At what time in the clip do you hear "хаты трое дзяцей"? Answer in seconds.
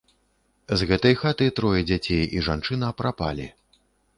1.21-2.23